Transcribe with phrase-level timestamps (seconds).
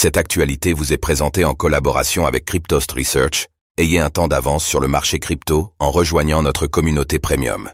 [0.00, 3.48] Cette actualité vous est présentée en collaboration avec Cryptost Research.
[3.78, 7.68] Ayez un temps d'avance sur le marché crypto en rejoignant notre communauté premium.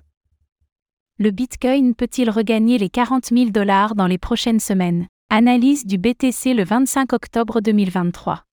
[1.19, 5.07] Le Bitcoin peut-il regagner les 40 000 dollars dans les prochaines semaines?
[5.29, 8.45] Analyse du BTC le 25 octobre 2023.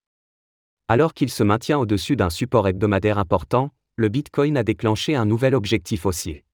[0.88, 5.54] Alors qu'il se maintient au-dessus d'un support hebdomadaire important, le Bitcoin a déclenché un nouvel
[5.54, 6.44] objectif haussier.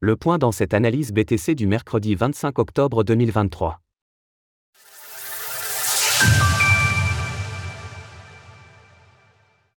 [0.00, 3.81] Le point dans cette analyse BTC du mercredi 25 octobre 2023.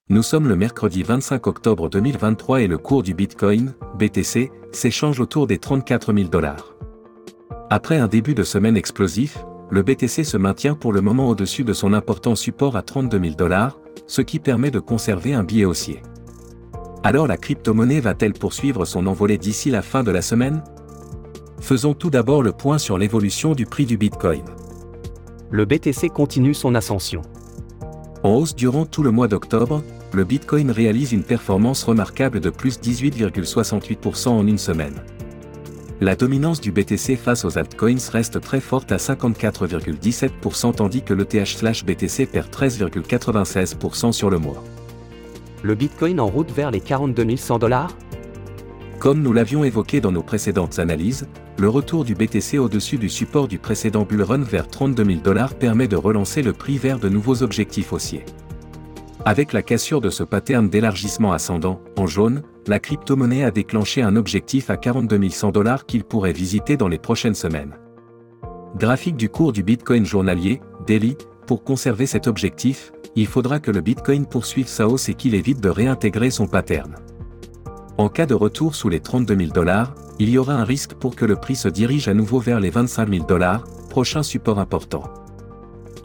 [0.07, 5.47] Nous sommes le mercredi 25 octobre 2023 et le cours du Bitcoin, BTC, s'échange autour
[5.47, 6.75] des 34 000 dollars.
[7.71, 11.73] Après un début de semaine explosif, le BTC se maintient pour le moment au-dessus de
[11.73, 16.03] son important support à 32 000 dollars, ce qui permet de conserver un billet haussier.
[17.01, 20.63] Alors la crypto-monnaie va-t-elle poursuivre son envolée d'ici la fin de la semaine?
[21.61, 24.43] Faisons tout d'abord le point sur l'évolution du prix du Bitcoin.
[25.49, 27.23] Le BTC continue son ascension.
[28.21, 29.83] En hausse durant tout le mois d'octobre,
[30.13, 34.95] le Bitcoin réalise une performance remarquable de plus 18,68% en une semaine.
[36.01, 42.25] La dominance du BTC face aux altcoins reste très forte à 54,17% tandis que l'ETH/BTC
[42.25, 44.61] perd 13,96% sur le mois.
[45.63, 47.97] Le Bitcoin en route vers les 42 100 dollars?
[48.99, 53.47] Comme nous l'avions évoqué dans nos précédentes analyses, le retour du BTC au-dessus du support
[53.47, 57.07] du précédent bull run vers 32 000 dollars permet de relancer le prix vers de
[57.07, 58.25] nouveaux objectifs haussiers.
[59.27, 64.15] Avec la cassure de ce pattern d'élargissement ascendant, en jaune, la crypto-monnaie a déclenché un
[64.15, 67.75] objectif à 42 100 dollars qu'il pourrait visiter dans les prochaines semaines.
[68.77, 71.17] Graphique du cours du Bitcoin journalier, daily,
[71.47, 75.59] pour conserver cet objectif, il faudra que le Bitcoin poursuive sa hausse et qu'il évite
[75.59, 76.95] de réintégrer son pattern.
[77.97, 81.15] En cas de retour sous les 32 000 dollars, il y aura un risque pour
[81.15, 85.03] que le prix se dirige à nouveau vers les 25 000 dollars, prochain support important.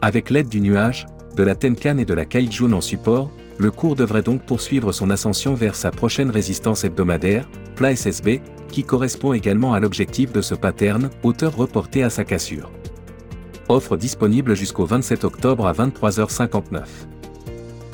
[0.01, 3.95] Avec l'aide du nuage, de la Tenkan et de la Kaijun en support, le cours
[3.95, 9.73] devrait donc poursuivre son ascension vers sa prochaine résistance hebdomadaire, plat SSB, qui correspond également
[9.73, 12.71] à l'objectif de ce pattern, hauteur reportée à sa cassure.
[13.69, 16.83] Offre disponible jusqu'au 27 octobre à 23h59.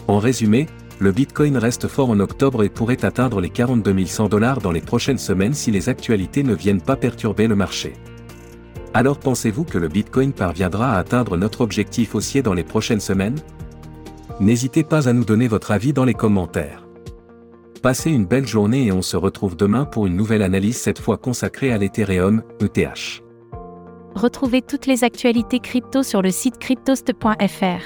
[0.08, 0.68] En résumé,
[1.00, 4.82] le Bitcoin reste fort en octobre et pourrait atteindre les 42 100 dollars dans les
[4.82, 7.94] prochaines semaines si les actualités ne viennent pas perturber le marché.
[8.98, 13.38] Alors pensez-vous que le Bitcoin parviendra à atteindre notre objectif haussier dans les prochaines semaines?
[14.40, 16.88] N'hésitez pas à nous donner votre avis dans les commentaires.
[17.84, 21.18] Passez une belle journée et on se retrouve demain pour une nouvelle analyse cette fois
[21.18, 23.22] consacrée à l'Ethereum, ETH.
[24.16, 27.84] Retrouvez toutes les actualités crypto sur le site cryptost.fr.